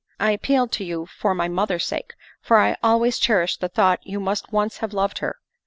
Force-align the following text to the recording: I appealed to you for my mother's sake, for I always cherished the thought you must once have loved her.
I 0.19 0.31
appealed 0.31 0.71
to 0.71 0.83
you 0.83 1.05
for 1.05 1.35
my 1.35 1.47
mother's 1.47 1.85
sake, 1.85 2.13
for 2.41 2.57
I 2.57 2.75
always 2.81 3.19
cherished 3.19 3.61
the 3.61 3.69
thought 3.69 3.99
you 4.01 4.19
must 4.19 4.51
once 4.51 4.77
have 4.77 4.93
loved 4.95 5.19
her. 5.19 5.37